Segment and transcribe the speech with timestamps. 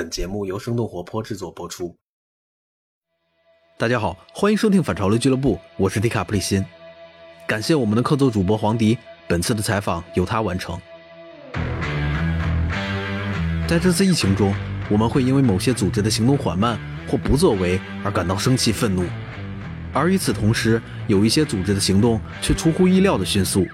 [0.00, 1.94] 本节目由生动活泼制作播出。
[3.76, 6.64] 大家好，欢迎收听反潮流俱乐部，我是迪卡普里辛。
[7.46, 8.96] 感谢我们的客座主播黄迪，
[9.28, 10.80] 本次的采访由他完成。
[13.68, 14.54] 在这次疫情中，
[14.90, 19.04] 我们会因为某些组织的行动缓慢或不作为而感到生气愤怒，
[19.92, 23.66] 而与此同时，有一些组织的行动却出乎意料的迅速。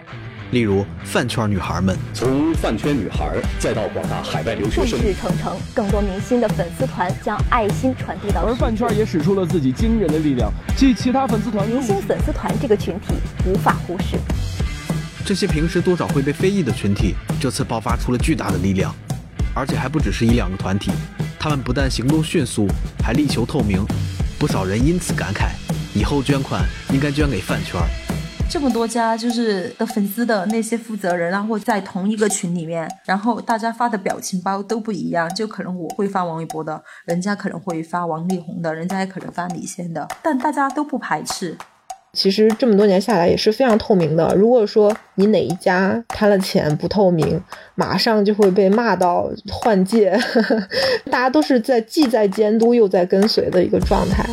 [0.53, 8.43] 例如饭圈女孩们，从饭圈女孩再到广大海外留学生，众志成城，更多明星的粉丝团将爱心传递到。
[8.43, 14.17] 而饭圈也使出了自己惊人的力量，继其他粉丝团，明星粉丝团这个群体无法忽视。
[15.25, 18.95] 这些平时多少会被非议的群体，这次爆发出了巨大的力量，
[19.53, 20.93] 而且还不只是一两个团体，
[21.41, 22.69] 他们不但行动迅速，
[23.03, 23.85] 还力求透明。
[24.39, 25.49] 不少人因此感慨，
[25.93, 27.81] 以后捐款应该捐给饭圈。
[28.49, 41.59] 这么多家就是的粉丝的那些负责人，然后在同一个群里面，然后大家发的表情包都不一样，就可能我会发王一博的，人家可能会发王力宏的，人家也可能发李现的，但大家都不排斥。
[42.15, 44.35] 其实这么多年下来也是非常透明的。
[44.35, 47.39] 如果说你哪一家贪了钱不透明，
[47.75, 50.19] 马上就会被骂到换届。
[51.11, 54.25] 大家都是在既在监督又在跟随的一个状态。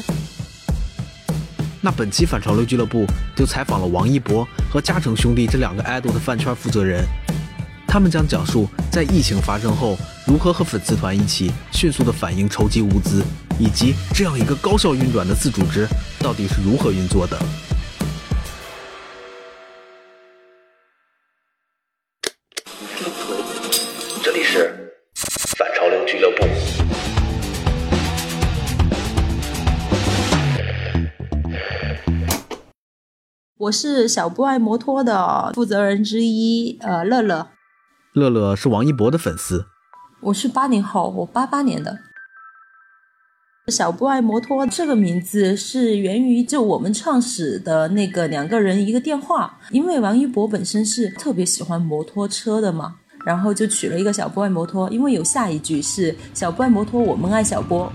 [1.85, 7.03] 那本期反潮流俱乐部就采访了王一博和嘉诚兄弟这两个 idol 的饭圈负责人，
[7.85, 13.21] 他们将讲述在疫情发生后如何和粉丝团一起迅速的反应筹集物资，
[13.59, 15.85] 以及这样一个高效运转的自组织
[16.19, 17.37] 到底是如何运作的。
[33.63, 37.47] 我是小布爱摩托的负责人之一，呃，乐乐。
[38.11, 39.67] 乐乐是王一博的粉丝。
[40.19, 41.99] 我是八零后，我八八年的。
[43.67, 52.95] 小布爱摩托这个名字是源于就我们创始的那个两个人一个电话，因为王一博本身是特别喜欢摩托车的嘛，
[53.25, 57.89] 然后就取了一个小布爱摩托，因为有下一句是小布爱摩托，我们爱小波。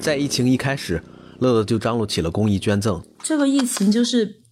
[0.00, 1.02] 在疫情一开始，
[1.38, 3.02] 乐乐就张罗起了公益捐赠。
[3.22, 4.42] 这个疫情就是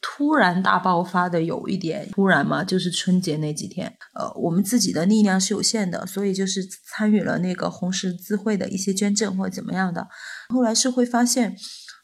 [0.00, 10.08] 突然大爆发的，有一点突然嘛，就是春节那几天，呃，我们自己的力量是有限的，所以就是参与了那个红十字会的一些捐赠或怎么样的。
[10.48, 11.56] 后来是会发现，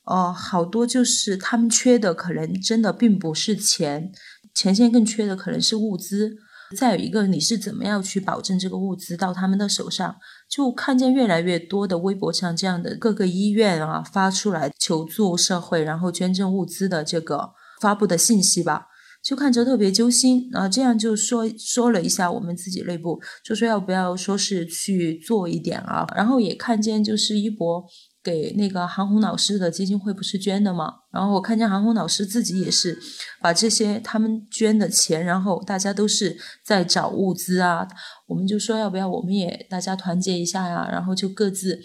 [0.06, 4.12] 呃，好多就是他们缺的可能真的并不是钱，
[4.54, 6.36] 前线更缺的可能是物资。
[6.76, 10.16] 再有一个，你是怎么样去保证这个物资到他们的手上？
[10.50, 18.86] 就看见越来越多的微博上这样的各个医院啊发出来求助社会，然后捐赠物资的这个发布的信息吧，
[19.22, 20.68] 就看着特别揪心啊。
[20.68, 26.06] 这样就说说了一下我们自己内部，就说要不要说是去做一点啊。
[26.14, 27.84] 然后也看见就是一博。
[28.22, 30.92] 给那个韩红老师的基金会不是捐的吗？
[31.12, 32.98] 然后我看见韩红老师自己也是
[33.40, 37.86] 把这些他们捐的钱，然后大家都是在找物资啊。
[38.26, 40.88] 我们就说要不要我们也大家团结一下呀？
[40.90, 41.78] 然后就各自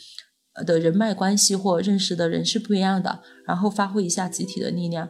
[0.65, 5.07] 的人脉关系或认识的人是不一样的，然后发挥一下集体的力量。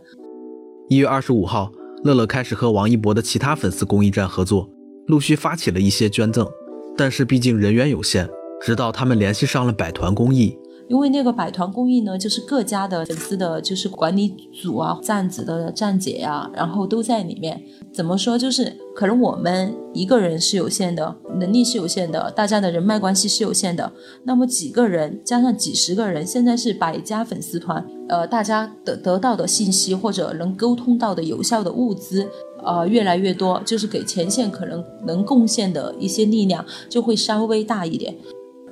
[0.90, 1.72] 一月二十五号，
[2.04, 4.70] 乐乐开始和王一博的其他粉丝公益站合作，
[5.08, 6.48] 陆续发起了一些捐赠。
[6.96, 8.30] 但是毕竟人员有限，
[8.62, 10.56] 直到他们联系上了百团公益。
[10.90, 17.62] 因为那个百团公益呢，就是各家的粉丝的，就是管理组啊、站子的站姐呀，然后都在里面。
[17.94, 18.38] 怎么说？
[18.38, 23.92] 就是可能我们一个人是有限的，能力是有限的，大家的人脉关系是有限的。
[24.24, 32.28] 那么几个人加上几十个人，现在是百家粉丝团，呃，大家得得到的信息或者能沟通到的有效的物资，
[32.64, 38.14] 呃，越来越多，就是给前线可能能贡献的一些力量就会稍微大一点。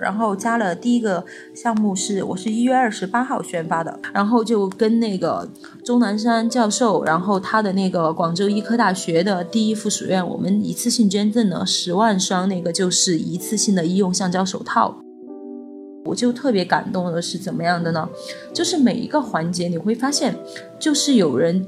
[0.02, 1.24] 然后加了第一个
[1.54, 5.48] 项目是，我是一月二十八号宣发的，然后就跟那个
[5.86, 14.98] 钟南山教授，然后他的那个广州医科大学的第一附属院，我们一次性捐赠了十万双，那个就是一次性的医用橡胶手套。
[16.04, 18.10] 我就特别感动的是怎么样的呢？
[18.52, 20.36] 就是每一个环节你会发现，
[20.80, 21.64] 就是有人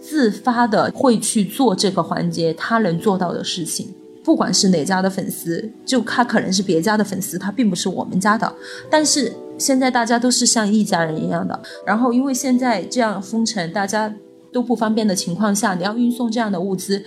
[0.00, 3.92] 自发的会去做这个环节他能做到的事情。
[4.24, 8.52] 不管是哪家的粉丝，就他可能是别家的粉丝，他并不是我们家的。
[8.90, 11.60] 但是现在大家都是像一家人一样的。
[11.84, 14.14] 然后因为现在这样封城，大家
[14.52, 17.02] 都不方便的情况下，你要运送这样的物资，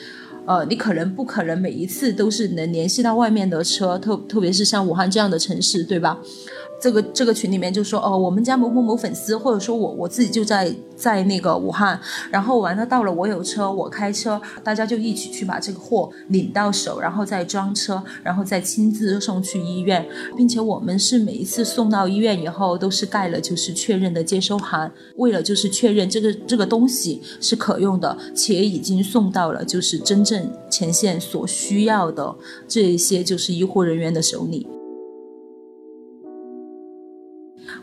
[0.46, 6.20] 呃，你可能不可能每一次都是能联系到外面的车，特特别是像武汉这样的城市，对吧？
[6.86, 12.00] 这个这个群里面就说哦，我们家某某某粉丝，或者说我我自己就在在那个武汉，
[12.30, 32.36] 然后完了到了我有车，我开车，大家就一起去把这个货领到手，然后再装车，然后再亲自送去医院，并且我们是每一次送到医院以后都是盖了就是确认的接收函，为了就是确认这个这个东西是可用的，且已经送到了就是真正前线所需要的
[32.68, 34.68] 这一些就是医护人员的手里。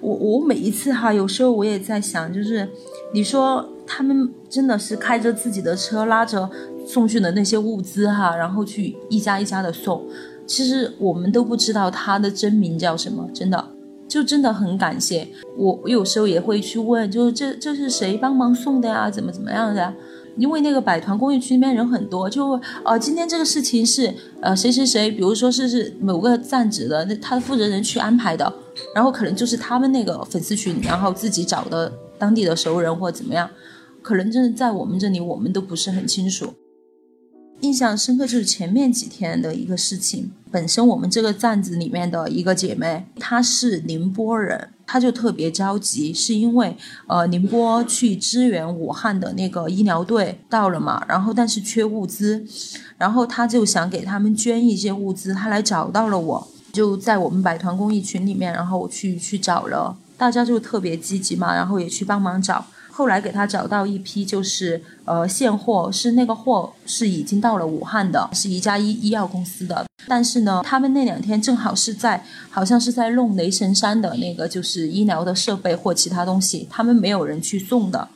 [0.03, 2.69] 我我每一次哈，有时候我也在想，就是
[3.15, 6.51] 你说他们真的是开着自己的车，拉着
[6.87, 10.05] 送去的那些物资哈，然后去一家一家的送，
[10.47, 13.65] 其实我们都不知道他的真名叫什么，真的
[14.09, 15.27] 就真的很感谢
[15.57, 15.79] 我。
[15.83, 19.09] 我有时候也会去问，就是这这是谁帮忙送的呀？
[19.09, 19.95] 怎么怎么样的？
[20.37, 28.51] 因为那个百团公益区那边人很多，就呃，今天这个事情是呃谁谁谁，比如说是是某个站址的，那他的负责人去安排的，
[28.95, 33.49] 然后可能就是他们那个粉丝群，然后自己找的当地的熟人或怎么样，
[34.03, 36.55] 可能真的在我们这里我们都不是很清楚。
[37.61, 46.77] 印象深刻就是前面几天的一个事情，本身我们这个站子里面的一个姐妹，她是宁波人，她就特别着急，是因为
[47.07, 52.45] 呃宁波去支援武汉的那个医疗队到了嘛，然后但是缺物资，
[52.99, 62.65] 然后她就想给他们捐一些物资，她来找到了我，就在我们百团公益群里面，然后我去去找了，大家就特别积极嘛，然后也去帮忙找。
[62.91, 69.87] 后来给他找到一批，就是呃现货，是那个货是已经到了武汉的，是一家医医药公司的。
[70.07, 78.09] 但是呢，他们那两天正好是在，好像是在弄雷神山的那个就是医疗的设备或其他东西，他们没有人去送的，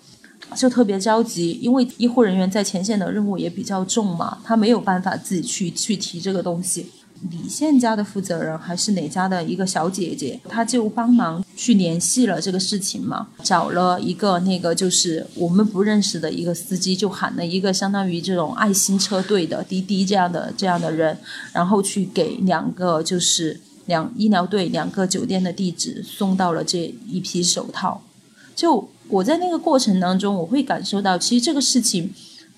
[0.55, 6.91] 就特别着急，因为医护人员在前线的任务也比较重嘛，他没有办法自己去去提这个东西。
[7.31, 21.19] 李县家的负责人还是哪家的一个小姐姐，她就帮忙去联系了这个事情嘛，找了一个那个就是我们不认识的一个司机，就喊了一个相当于这种爱心车队的滴滴这样的这样的人，
[21.53, 28.03] 然后去给两个就是两医疗队两个酒店的地址送到了这一批手套。
[28.55, 32.13] 就我在那个过程当中，我会感受到，其实这个事情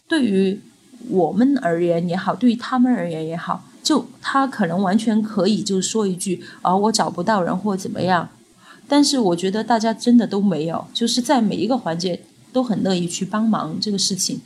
[0.07, 0.61] 对于
[1.09, 3.65] 我们而言也好，对于他们而言也好。
[3.89, 8.29] 就他可能完全可以就是说一句啊，我找不到人或怎么样，
[8.87, 14.43] 但是我觉得大家真的都没有，就是在每一个环节都很乐意去帮忙这个事情。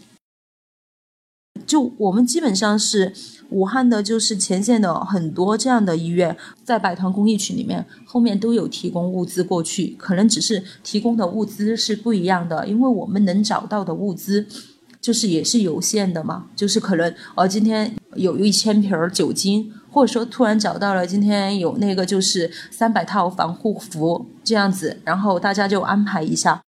[1.67, 3.13] 就我们基本上是
[3.49, 14.47] 武汉的，就是前线的很多这样的医院，在百团公益群里面，后面都有提供物资过去，可能只是提供的物资是不一样的，因为我们能找到的物资。
[15.01, 26.61] 就是也是有限的嘛，就是可能哦，今天有一千瓶酒精，或者说突然找到了今天有那个就是三百套防护服这样子，然后大家就安排一下。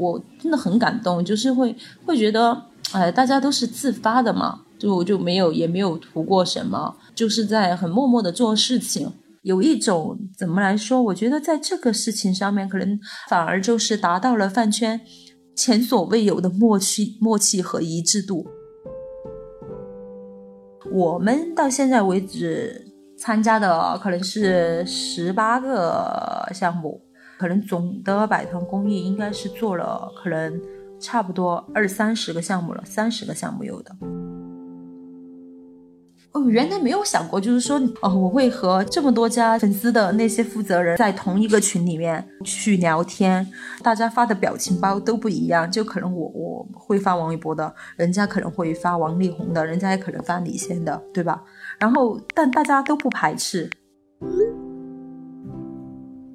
[0.00, 1.76] 我真的很感动，就是会
[2.06, 9.12] 会觉得，哎，大家都是自发的嘛，就就没有也没有图过什么，就是在很默默的做事情。
[9.42, 11.02] 有一种怎么来说？
[11.02, 12.98] 我觉得在这个事情上面，可能
[13.28, 15.00] 反而就是达到了饭圈。
[15.54, 18.46] 前所未有的默契、默契和一致度。
[20.92, 22.86] 我们到现在为止
[23.16, 27.00] 参加的可能是十八个项目，
[27.38, 30.60] 可能总的百团公益应该是做了可能
[31.00, 33.96] 差不多二三十个项目了，三十个项目有的。
[36.32, 43.46] 哦，原来没有想过，就是说，哦，我会和这么多家粉丝的那些负责人在同一个群里面去聊天，
[43.82, 51.42] 大家发的表情包都不一样，就可能我我会发王一博的，人家可能会发王力宏的，人家也可能发李现的，对吧？
[51.78, 53.68] 然后，但大家都不排斥。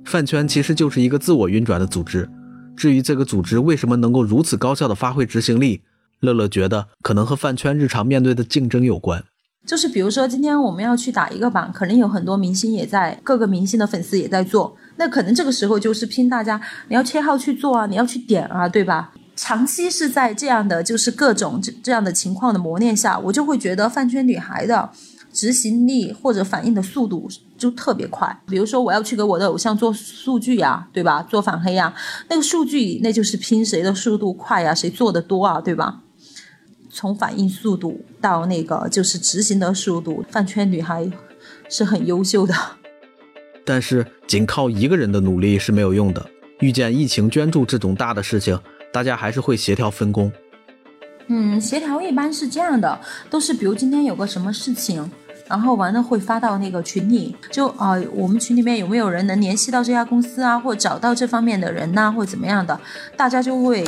[0.05, 2.29] 饭圈其实就是一个自我运转的组织，
[2.75, 5.81] 至于这个组织为什么能够如此高效的发挥执行力，
[6.19, 9.23] 乐乐觉得可能和饭圈日常面对的竞争有关。
[9.67, 14.73] 就是比如说，今天我们要去打一个榜，可能有很多明星也在，各个明星的粉丝也在做。
[14.95, 19.11] 那可能这个时候就是拼大家，你要切号去做啊，你要去点啊，对吧？
[19.35, 24.89] 长期是在这样的就是各种这这样的情况的磨练下，我就会觉得饭圈女孩的
[25.33, 28.41] 执行力或者反应的速度就特别快。
[28.47, 31.21] 比如说，我要去给我的偶像做数据呀，对吧？
[31.23, 31.93] 做反黑呀，
[32.29, 35.99] 那个数据那就是拼谁的速度快呀，谁做的多啊，对吧？
[36.97, 41.07] 从反应速度到那个就是执行的速度，饭圈女孩
[41.69, 42.55] 是很优秀的。
[43.63, 46.25] 但是仅靠一个人的努力是没有用的。
[46.59, 48.59] 遇见疫情捐助这种大的事情，
[48.91, 50.31] 大家还是会协调分工。
[51.27, 52.99] 嗯，协调一般是这样的，
[53.29, 55.07] 都是比如今天有个什么事情，
[55.47, 62.79] 然后完了会发到那个群里，就啊、呃我们群里面有没有人能联系到这家公司啊，或找到这方面的人呐、或怎么样的，
[63.15, 63.85] 大家就会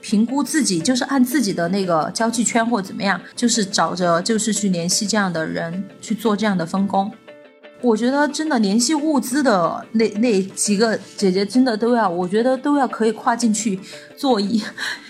[0.00, 7.10] 评估自己，就是按自己的那个交际圈或怎么样，就是找着就是去联系这样的人去做这样的分工。
[7.82, 13.80] 我觉得真的联系物资的那那几个姐姐真的都要，我觉得都要可以跨进去
[14.16, 14.62] 做医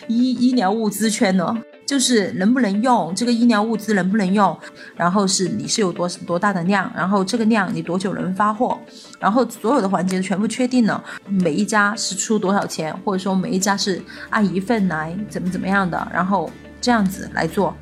[0.07, 1.57] 医医疗物资圈了。
[1.91, 4.57] 就是能不能用这个医疗物资能不能用，
[4.95, 8.79] 然后是你是有多多大的量，然后这个量你多久能发货，
[9.19, 16.49] 然后所有的环节全部确定了，每一家是出多少钱，或者说每一家是按一份来怎么怎么样的，然后
[16.81, 17.75] 这样子来做。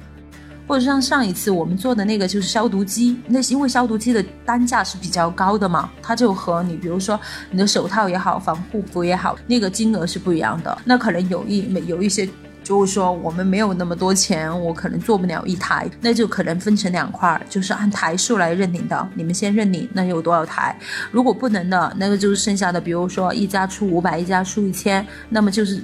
[0.67, 10.79] 或者像上一次我们做的那个就是消毒机，那因为消毒机的单价是比较高的嘛，它就和你比如说你的手套也好，防护服也好，那个金额是不一样的。
[10.87, 12.27] 那可能有一每有一些。
[12.69, 19.09] 就是说，我们没有那么多钱，我可能做不了一台，那就可能分成两块，就是按台数来认领的。
[19.15, 20.79] 你们先认领，那有多少台？
[21.11, 25.83] 如果不能的，那个就是剩下的，比如说一家出五百，一家出一千，那么就是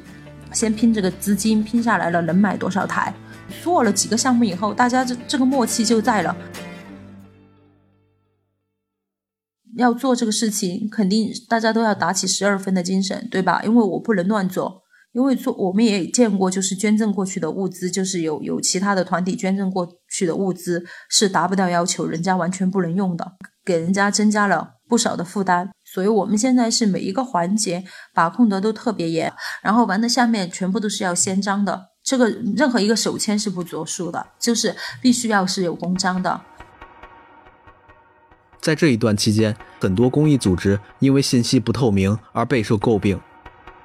[0.53, 3.15] 先拼这个资金，拼下来了能买多少台？
[3.63, 6.37] 做了几个项目以后，大家这这个默契就在了。
[9.79, 13.63] 要做这个事情，肯定大家都要打起十二分的精神，对吧？
[13.65, 14.84] 因为我不能乱做。
[15.15, 25.71] 因为做我们也见过，就是捐赠过去的物资，就是有有其他的团体捐赠过去的物资是达不到要求，人家完全不能用的，给人家增加了不少的负担。
[25.85, 36.41] 所以我们现在是每一个环节把控的都特别严，然后完的下面全部都是要先章的，这个任何一个手签是不作数的，就是必须要是有公章的。
[38.61, 43.21] 在这一段期间，很多公益组织因为信息不透明而备受诟病。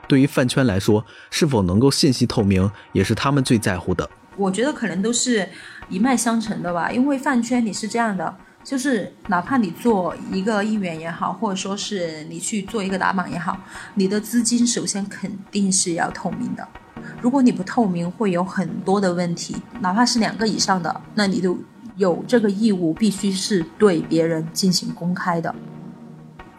[0.09, 4.09] 对于饭圈来说，是否能够信息透明，也是他们最在乎的。
[4.35, 5.47] 我觉得可能都是
[5.87, 13.55] 一脉相承的吧，因为饭圈你是这样的，就是哪怕你做一个议员也好，或者说是你去做一个打榜也好，
[13.93, 16.67] 你的资金首先肯定是要透明的。
[17.21, 21.55] 如果你不透明，会有很多的问题，哪怕是两个以上的，那你都
[21.97, 25.53] 有这个义务，必须是对别人进行公开的。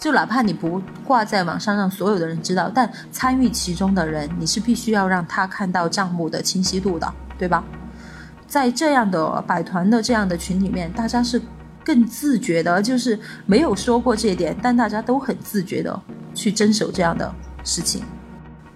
[0.00, 7.62] 就哪怕你不挂在网上让所有的人知道，但参与其中的人，你是必须要让他看到账目的清晰度的，对吧？
[8.49, 11.40] 在这样的百团的这样的群里面，大家是
[11.85, 16.00] 更自觉的，就是没有说过这一点，但大家都很自觉的
[16.35, 17.30] 去遵守这样的
[17.62, 18.02] 事情。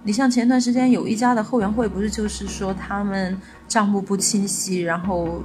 [0.03, 5.43] 你像前段时间有一家的后援会，不是就是说他们账目不清晰，然后。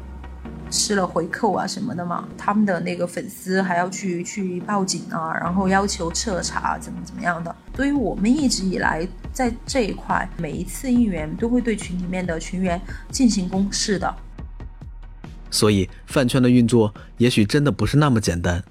[0.70, 7.56] 吃了回扣啊什么的嘛，他们的那个粉丝还要去去报警啊，然后要求彻查怎么怎么样的。
[7.76, 14.16] 所以我们一直以来在这一块，每一次应援都会对群里面的群员进行公示的。
[15.52, 18.64] 所以饭圈的运作也许真的不是那么简单。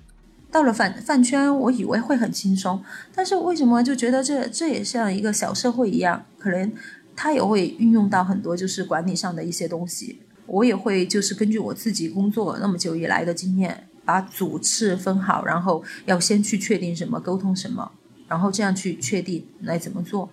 [0.51, 2.83] 到了饭饭圈，我以为会很轻松，
[3.15, 6.73] 但是为什么就觉得这这也像一个小社会一样，可能
[7.17, 10.21] 他也会运用到很多就是管理上的一些东西。
[10.49, 17.91] 我也会就是根据我自己工作那么久以来的经验，把主次分好，然后要先去确定什么，沟通什么，
[18.27, 20.31] 然后这样去确定来怎么做。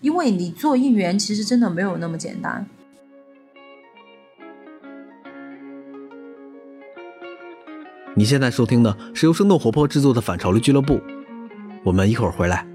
[0.00, 2.64] 因为你做应援其实真的没有那么简单。
[8.14, 11.00] 你现在收听的是由生动活泼制作的反潮流俱乐部，
[11.84, 12.66] 我们一会儿回来。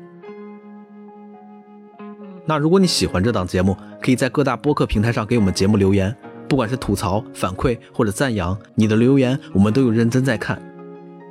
[2.46, 6.16] 那如果你喜欢这档节目，可以在各大播客平台上给我们节目留言。
[6.54, 10.62] 不管是吐槽、反馈或者赞扬，你的留言我们都有认真在看。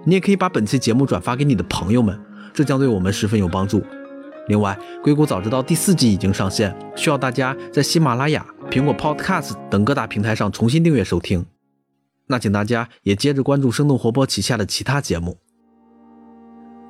[0.04, 2.20] 你也可以把本期节目转发给你的朋友们，
[2.52, 3.80] 这将对我们十分有帮助。
[4.48, 11.46] 另外，《硅谷早知道》第四季已经上线，需要大家在喜马拉雅、苹果 Podcast 等各大平台上重新订阅收听。
[12.26, 15.38] 那请大家也接着关注生动活泼旗下的其他节目。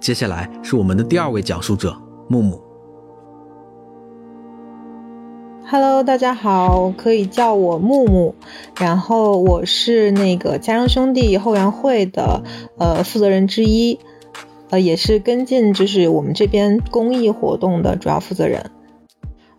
[0.00, 1.94] 接下来是我们的第二位讲述者
[2.30, 2.71] 木木。
[5.72, 8.34] Hello，大家好，可以叫我木木，
[8.78, 12.42] 然后我是那个家生兄弟后援会的
[12.76, 13.98] 呃负责人之一，
[14.68, 18.70] 呃也是跟进就是我们这边公益活动的主要负责人。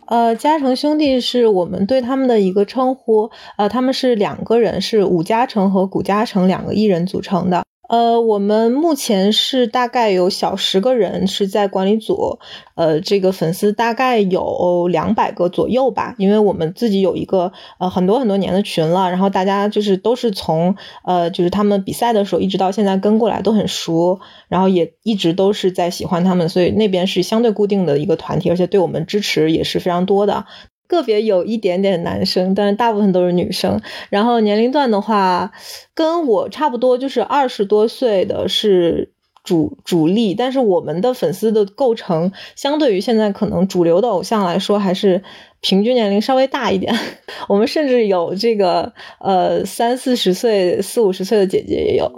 [0.06, 7.64] 呃，嘉诚兄弟是我们对他们的一个称呼，呃，他们是两个人，是武嘉诚和古嘉诚两个艺人组成的。
[7.88, 12.38] 呃，我们目前是大概有小十个人是在管理组，
[12.74, 30.46] 呃，这个粉丝大概有两百个左右吧，因为我们自己有一个呃很多很多年的群了，然后大家就是都是从呃就是他们比赛的时候一直到现在跟过来都很熟，然后也一直都是在喜欢他们，所以那边是相对固定的一个团体，而且对我们支持也是非常多的。
[30.86, 33.80] 个别有一点点男生，但是大部分都是女生。
[34.10, 35.52] 然后年龄段的话，
[35.94, 39.12] 跟我差不多，就是二十多岁的是
[39.42, 40.34] 主主力。
[40.34, 45.22] 但是我们的粉丝的构成，相对于现在可能主流的偶像来说，还是
[45.60, 46.94] 平均年龄稍微大一点。
[47.48, 52.10] 我们甚至有这个呃三四十岁、四五十岁的姐姐也有。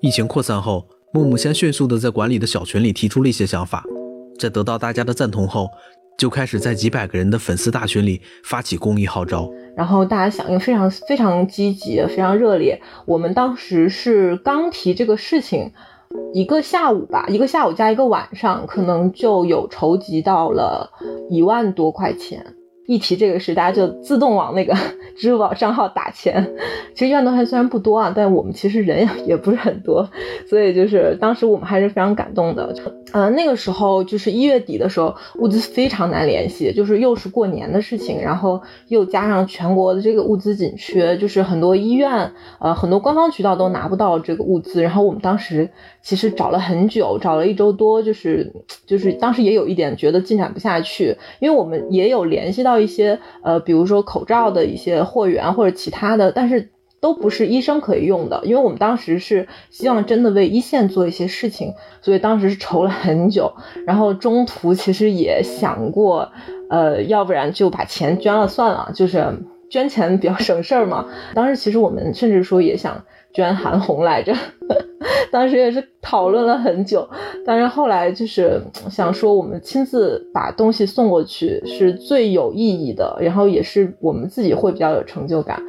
[0.00, 3.84] 疫情扩散后，木木先迅速的在管理的小群里提出了一些想法，
[4.38, 5.68] 在得到大家的赞同后。
[6.22, 12.80] 就开始在几百个人的粉丝大群里发起公益号召，然后大家响应非常非常积极，非常热烈。
[13.06, 15.72] 我们当时是刚提这个事情，
[16.32, 20.92] 一个下午吧，一个下午加一个晚上，可能就有筹集到了
[21.28, 22.54] 一万多块钱。
[22.86, 24.74] 一提这个事，大家就自动往那个
[25.16, 26.50] 支付宝账号打钱。
[26.94, 30.08] 其实一万多块虽然不多啊，但我们其实人也不是很多，
[30.48, 32.74] 所以就是当时我们还是非常感动的。
[33.12, 44.82] 呃，那个时候就是一月底的时候，物资非常难联系，就是又是过年的事情，然后又加上全国的这个物资紧缺，就是很多医院、呃很多官方渠道都拿不到这个物资。
[44.82, 45.68] 然后我们当时
[46.02, 48.50] 其实找了很久，找了一周多，就是
[48.86, 56.70] 就是当时也有一点觉得进展不下去，因为我们也有联系到到一些呃，比如说口罩的一些货源或者其他的，但是。
[57.02, 63.52] 都不是医生可以用的，因为我们当时是希望真的为一线做一些事情，所以当时是筹了很久，
[63.84, 66.30] 然后中途其实也想过，
[66.70, 69.36] 呃，要不然就把钱捐了算了，就是
[69.68, 71.06] 捐钱比较省事儿嘛。
[71.34, 74.34] 当时其实我们甚至说也想捐韩红来着，
[75.30, 77.08] 当时也是讨论了很久，
[77.46, 78.60] 但是后来就是
[78.90, 85.62] 想说我们亲自把东西送过去是最有意义的，然后也是我们自己会比较有成就感。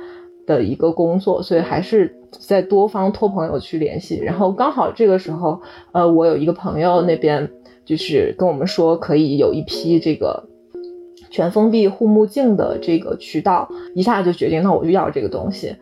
[0.46, 5.62] 的一个工作，所以还是在多方托朋友去联系，然后刚好这个时候，
[5.94, 7.50] 呃，我有一个朋友那边
[7.86, 10.44] 就是跟我们说可以有一批这个
[11.32, 15.74] 全封闭护目镜的这个渠道，一下就决定那我就要这个东西。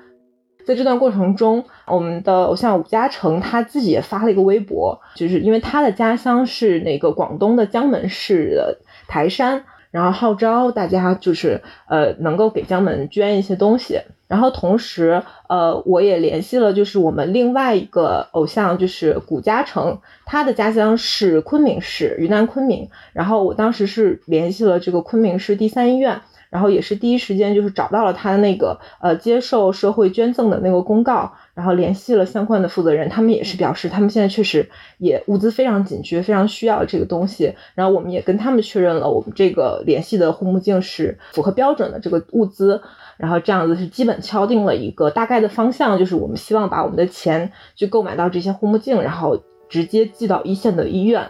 [0.66, 8.78] 在这段过程中，我们的偶像武嘉诚他自己也发了一个微博，就是因为他的家乡是那个广东的江门市的
[9.08, 14.00] 台山，然后号召大家就是呃能够给江门捐一些东西。
[14.28, 22.88] 然后同时，呃，我也联系了，就是我们另外一个偶像，就是古嘉诚，他的家乡是昆明市，云南昆明。
[23.12, 37.56] 然后我当时是联系了这个昆明市第三医院，然后也是第一时间就是找到了他那个呃接受社会捐赠的那个公告，然后联系了相关的负责人，他们也是表示他们现在确实也物资非常紧缺，非常需要这个东西。
[37.74, 42.82] 然后我们也跟他们确认了，我们这个联系的护目镜是符合标准的这个物资。
[43.18, 51.30] 然后这样子是基本敲定了一个大概的方向，就是我们希望把我们的钱去购买到这些护目镜，然后直接寄到一线的医院。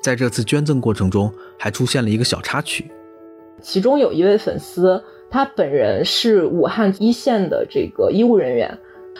[0.00, 2.88] 在这次捐赠过程中，还出现了一个小插曲，
[3.60, 8.78] 其中有一位粉丝，他本人是武汉一线的这个医务人员，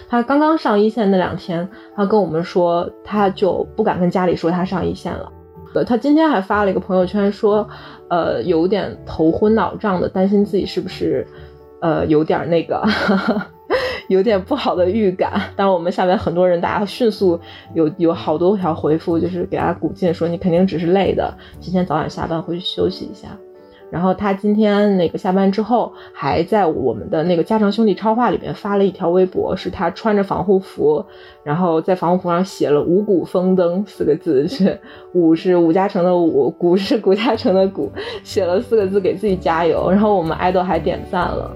[0.09, 5.33] 他刚刚上一线那两天，他跟我们说，他就不敢跟家里说他上一线了。
[5.75, 7.69] 呃他今天还发了一个朋友圈说，
[8.09, 11.27] 呃，有点头昏脑胀的，担心自己是不是。
[11.81, 12.83] 呃，有点那个，
[14.09, 15.41] 有点不好的预感。
[15.55, 17.39] 但我们下面很多人，大家迅速
[17.73, 23.29] 有有好多条回复，就是给他鼓劲，说你肯定只是累的，今天早点下班回去休息一下。
[23.91, 31.05] 然后他今天那个下班之后，还在我们的那个嘉诚兄弟超话里面发了一条微博，是他穿着防护服，
[31.43, 34.79] 然后在防护服上写了“五谷丰登”四个字，是
[35.15, 37.91] 五是吴嘉诚的五，谷是谷嘉诚的谷，
[38.23, 39.91] 写了四个字给自己加油。
[39.91, 41.51] 然后我们爱豆还点赞了。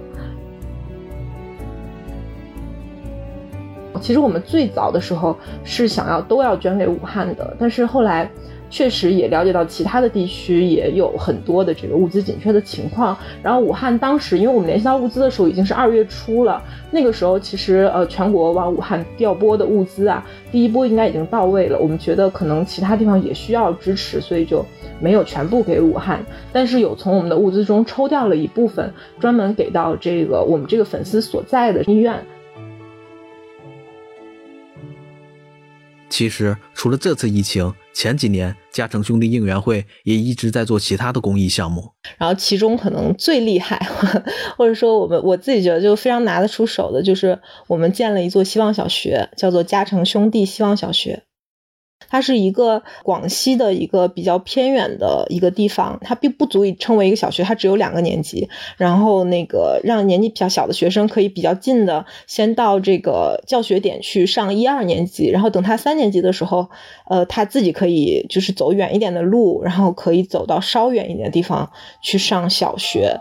[4.01, 8.29] 其实我们最早的时候是想要都要捐给武汉的，但是后来
[8.73, 13.15] 确实也了解到其他的地区也有很多的这个物资紧缺的情况。
[13.43, 21.79] 然后武汉当时，因为我们联系到物资的时候已经是二月初了，那个时候其实呃全国往武汉调拨的物资啊，第一波应该已经到位了。
[21.79, 24.65] 我们觉得可能其他地方也需要支持，所以就
[24.99, 32.25] 没有全部给武汉，但是有从我们的物资中抽调了一部分，专门给到这个我们这个粉丝所在的医院。
[36.09, 41.91] 其实，除了这次疫情，前几年嘉诚兄弟应援会也一直在做其他的公益项目。
[42.19, 43.79] 然后，其中可能最厉害，
[44.57, 51.23] 或者说我们我自己觉得就非常拿得出手的，就是我们建了一座希望小学，叫做嘉诚兄弟希望小学。
[52.09, 58.49] 它是一个广西的一个比较偏远的一个地方，它并不足以称为一个小学，它只有两个年级。
[58.77, 66.69] 然后那个让年纪比较小的学生可以比较近的先到这个教学点去上一二年级，然后等他三年级的时候，
[67.09, 73.17] 呃，他自己可以就是走远一点的路，然后可以走到稍远一点的地方去上小学。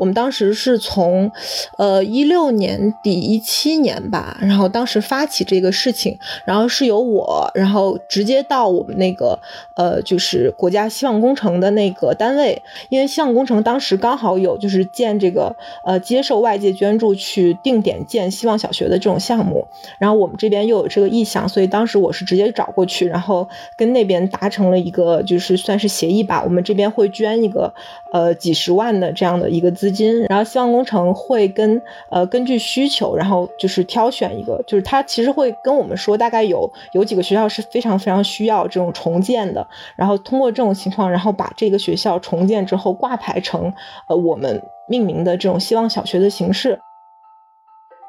[0.00, 1.30] 我们当时是从，
[1.76, 9.38] 呃，一六年底一七年吧，然后当时发起这个事情，然后是由我，然后直接到我们那个，
[9.76, 27.74] 呃，就是国家希望工程的那个单位，因为希望工程当时刚好有就是建这个，呃，接受外界捐助去定点建希望小学的这种项目，然后我们这边又有这个意向，所以当时我是直接找过去，然后跟那边达成了一个就是算是协议吧，我们这边会捐一个，
[28.14, 29.89] 呃，几十万的这样的一个资。
[29.90, 43.72] 金，然后希望工程会跟呃根据需求，然后就是挑选一个，就是他其实会跟我们说，大概有有几个学校是非常非常需要这种重建的，然后通过这种情况，然后把这个学校重建之后挂牌成
[44.08, 46.80] 呃我们命名的这种希望小学的形式。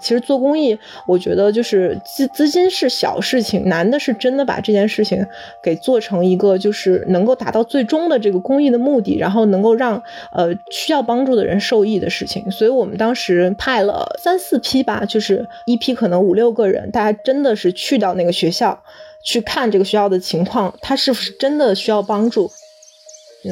[0.02, 5.26] 其实做公益，我觉得就是资资金是小事情，难的是真的把这件事情
[5.62, 10.02] 给做成一个就是能够达到最终的这个公益的目的，然后能够让
[10.34, 12.50] 呃需要帮助的人受益的事情。
[12.52, 18.84] 所以我们当时派了三四批吧，就是一批可能五六个人，大家真的是去到那个学校
[19.24, 22.50] 去看这个学校的情况，他是不是真的需要帮助。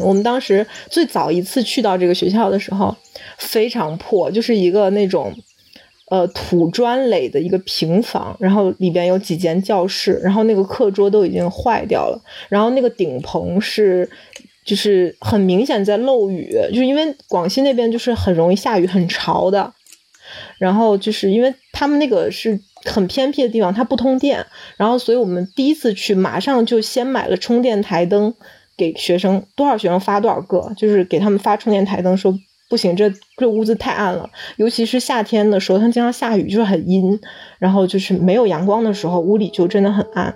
[0.04, 2.96] 我们当时最早一次去到这个学校的时候，
[3.38, 5.34] 非常破，就是一个那种。
[6.10, 12.20] 呃，土砖垒的一个平房，然后里边有几间教室，然后那个课桌都已经坏掉了，
[12.50, 14.10] 然后那个顶棚是，
[14.66, 19.72] 就是很明显在漏雨，就是因为广西那边就是很容易下雨，很潮的，
[20.58, 24.44] 然后就是因为他们那个是很偏僻的地方，它不通电，
[24.78, 28.34] 然后所以我们第一次去，马上就先买了充电台灯
[28.76, 32.34] 给学生，多少学生发多少个，就是给他们发充电台灯，说。
[32.70, 37.20] 不行，这这屋子太暗了，尤其是夏天的时候，它经常下雨，就是很阴，
[37.58, 40.34] 然后就是没有阳光的时候，屋里就真的很暗。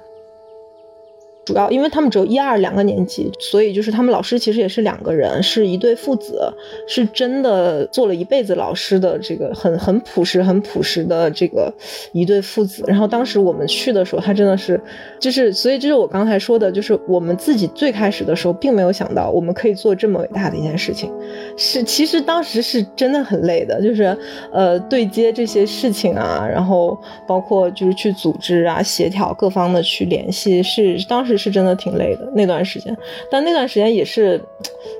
[1.45, 6.39] 主要因为他们只有一二两个年级，所以就是他们老师其实也是两个人，是一对父子，
[6.87, 11.73] 是真的做了一辈子老师的这个很很朴实、很朴实的这个
[12.13, 12.85] 一对父子。
[12.87, 14.79] 然后当时我们去的时候，他真的是，
[15.19, 21.11] 就是所以这是我刚才说的，就是我们自己最开始的时候并没有想到我们可以做这么伟大的一件事情，
[21.57, 24.17] 是其实当时是真的很累的，就是
[24.53, 31.32] 呃对接这些事情啊，然后包括就是去组织啊、协调各方的去联系，是当时。
[31.37, 32.95] 是真的挺累的那段时间，
[33.29, 34.39] 但那段时间也是，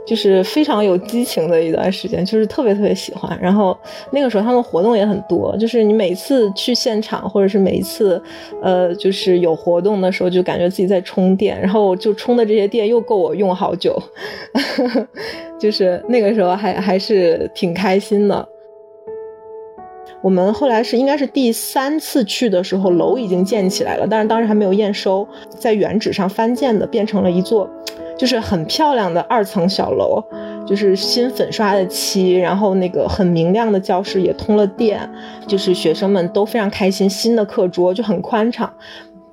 [0.05, 3.37] 就是非常有激情的一段时间，就是特别特别喜欢。
[3.41, 3.77] 然后
[4.11, 8.21] 那个时候他们活动也很多，就是你每次去现场，或者是每一次，
[8.61, 14.01] 呃，就是有活动的时候，就感觉自己在充电，然后就充的这些电又够我用好久，
[15.59, 18.47] 就是那个时候还还是挺开心的。
[20.23, 27.69] 我们后来是应该是第三次去的时候，楼已经建起来了，但是当时还没有验收，在原址上翻建的，变成了一座，
[28.17, 30.23] 就是很漂亮的二层小楼，
[30.65, 34.97] 就是新粉刷的漆，然后那个很明亮的教室也通了电，
[35.45, 38.73] 就是学生们都非常开心，新的课桌就很宽敞，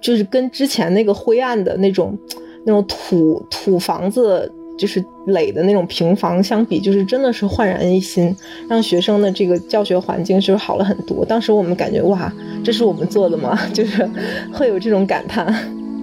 [0.01, 2.19] 就是跟之前那个灰暗的那种
[2.67, 4.53] 那种土土房子。
[4.81, 8.35] 就是垒的那种平房相比，就是真的是焕然一新，
[8.67, 11.23] 让学生的这个教学环境就是好了很多。
[11.23, 12.33] 当时我们感觉哇，
[12.65, 13.61] 这是我们做的吗？
[13.75, 14.09] 就是
[14.51, 15.55] 会有这种感叹。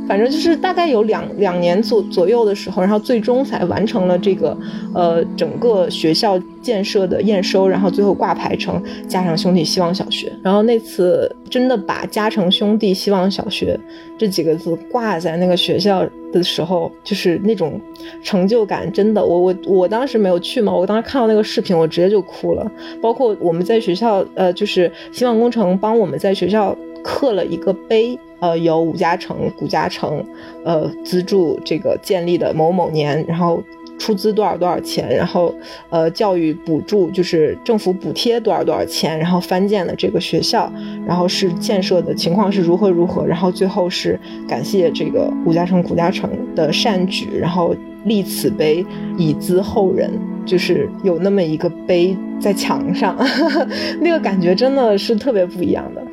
[0.08, 4.58] 反正就是大概有两两年左左右的时候，然后最终才完成了这个，
[4.94, 10.32] 呃，整个学校建设的验收，然后最后挂牌成嘉诚兄弟希望小学。
[10.42, 13.78] 然后那次真的把嘉诚兄弟希望小学
[14.18, 16.08] 这几个字挂在那个学校
[16.38, 17.80] 的时候，就是那种
[18.24, 22.72] 成就感，真的，我我我当时没有去嘛，我当时看到那个视频，我直接就哭了。
[23.02, 28.18] 包括我们在学校，呃，就是希望工程帮我们在学校刻了一个碑。
[28.40, 30.24] 呃，有武家城、古家城，
[30.64, 33.64] 呃，资助这个建立的某某年，然后
[33.98, 35.54] 出资多少多少钱，然后
[35.90, 40.72] 呃，教育补助就是政府补贴多少多少钱，然后翻建了这个学校，
[41.06, 48.86] 然后是建设的情况是如何如何，然后最后是感谢这个吴家城、古家诚的善举，然后立此碑
[49.18, 50.12] 以资后人，
[50.46, 53.18] 就是有那么一个碑在墙上，
[54.00, 56.04] 那个感觉真的是特别不一样的，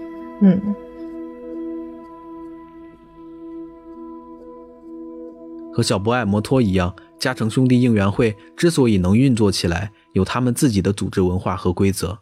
[0.41, 0.61] 嗯。
[5.73, 6.95] 和小博爱摩托一样，
[7.25, 12.19] 嘉诚兄弟应援会之所以能运作起来，有他们自己的组织文化和规则。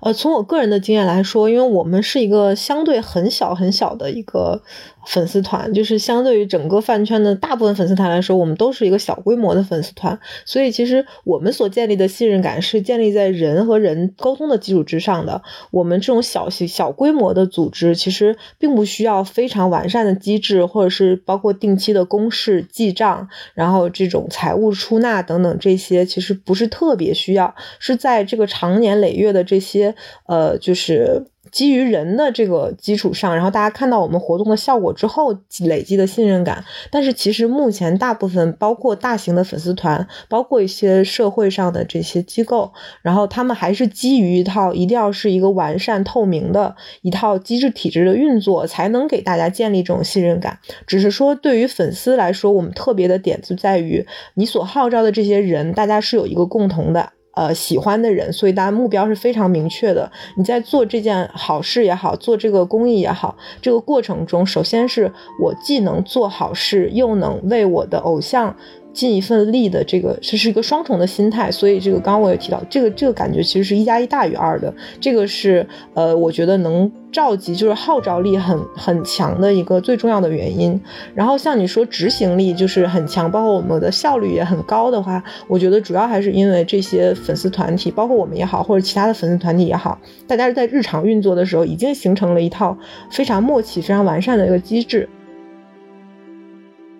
[0.00, 4.62] 呃，从我个人的经验来说，因为我们是一个相对很小很小的一个
[5.06, 15.42] 粉丝团，就是相对于整个饭圈的大部分粉丝团来说，我们都是一个小规模的粉丝团，所以其实我们所建立的信任感是建立在人和人沟通的基础之上的。
[15.70, 29.94] 我们这种小小规模的组织，其实并不需要非常完善的机制，或者是包括定期的公示记账，然后这种财务出纳等等这些，其实不是特别需要，是在这个长年累月的这些
[30.26, 31.26] 呃，就是。
[31.52, 36.64] 基于人的这个基础上，然后大家看到我们活动的效果之后累积的信任感。
[36.90, 50.58] 但是其实目前大部分，包括大型的粉丝团，包括一些社会上的这些机构，然后他们还是基于一套一定要是一个完善透明的一套机制体制的运作，才能给大家建立这种信任感。
[50.86, 57.10] 只是说对于粉丝来说，我们特别的点就在于你所号召的这些人，大家是有一个共同的。
[57.32, 60.10] 呃，喜欢的人，所以大家目标是非常明确的。
[60.36, 68.54] 你在做这件好事也好，做这个公益也好，这个过程中，首先是我既能做好事，又能为我的偶像。
[68.92, 80.80] 尽一份力的这个，这是一个双重的心态，所以这个刚刚我也提到，这个这个感觉其实是一加一大于二的，这个是呃，我觉得能召集就是号召力很很强的一个最重要的原因。
[81.14, 92.76] 然后像你说执行力就是很强，包括我们的效率也很高的话，我觉得主要还是因为这些粉丝团体，包括我们也好，或者其他的粉丝团体也好，大家在日常运作的时候已经形成了一套
[93.10, 95.08] 非常默契、非常完善的一个机制。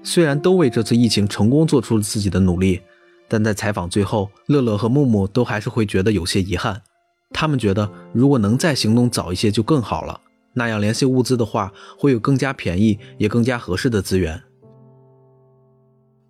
[0.02, 2.80] 虽然都为这次疫情成功做出了自己的努力，
[3.28, 6.82] 但在采访最后，乐乐和木木都还是会觉得有些遗憾。
[7.32, 10.20] 他们觉得，如果能再行动早一些就更好了，
[10.54, 14.42] 那样联系物资的话，会有更加便宜也更加合适的资源。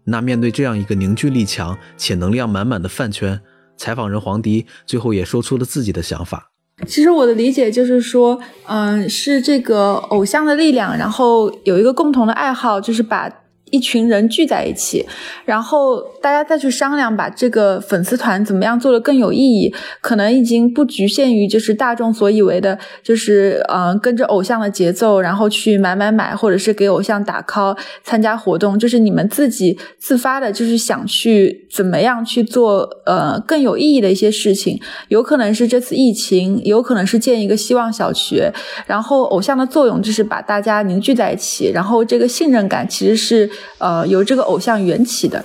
[0.04, 3.40] 那面对这样一个凝聚力强且能量满满的饭圈，
[3.76, 6.50] 采访人黄迪最后也说出了自己的想法。
[6.86, 13.32] 其实我的理解就是说，嗯，是这个偶像的力量，然后有一个共同的爱好，就是把。
[13.70, 15.06] 一群人聚在一起，
[15.44, 19.72] 然后大家再去商量，把这个粉丝团怎么样做的更有意义。
[20.00, 28.78] 可能已经不局限于就是大众所以为的，就是嗯跟着偶像的节奏，然后去买买买，或者是给偶像打 call、参加活动。
[28.78, 34.80] 就是你们自己自发的，就是想去怎么样去做呃更有意义的一些事情。
[35.08, 38.52] 有可能是这次疫情，有可能是建一个希望小学。
[38.86, 43.48] 然后偶像的作用就是把大家凝聚在一起，然后这个信任感其实是。
[43.78, 45.44] 呃，由这个偶像缘起的。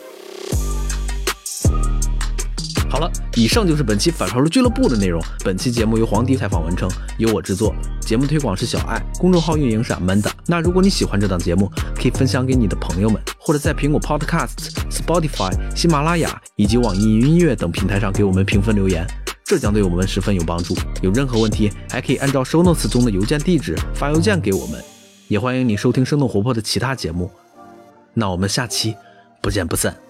[2.88, 5.22] 好了，以上就是本期反潮流俱乐部的内容。
[5.44, 7.76] 本期节目由黄迪采访完成，由我制作。
[8.00, 10.30] 节目推广是小爱，公众号运营是 Amanda。
[10.46, 19.06] 那如果你喜欢这档节目，可以分享给你的朋友们，或者在苹果 Podcast、Spotify、喜马拉雅以及网易云音乐等平台上给我们评分留言，
[19.44, 20.74] 这将对我们十分有帮助。
[21.02, 24.82] 有任何问题，还可以按照 Show Notes 中的邮件地址发邮件给我们。
[25.28, 27.30] 也欢迎你收听生动活泼的其他节目。
[28.16, 28.96] 那我们下期
[29.42, 30.05] 不见不散。